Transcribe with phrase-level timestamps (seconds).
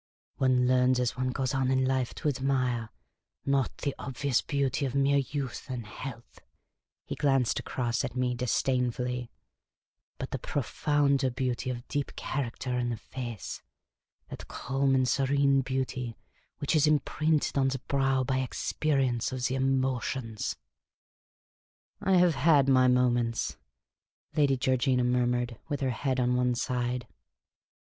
[0.37, 2.89] One learns as one goes on in life to admire,
[3.45, 6.39] not the obvious beauty of mere youth and health
[7.05, 9.29] "—he glanced across at me disdainfully
[10.17, 13.61] —"but the profounder beauty of deep character in a face—
[14.29, 16.17] that calm and serene beauty
[16.57, 20.55] which is imprinted on the brow by experience of the emotions."
[21.99, 23.55] 22 Miss Cayley's Adventures" I have had my iiionients,"
[24.35, 27.07] lyady Georgina murmured, wilh her head on one side.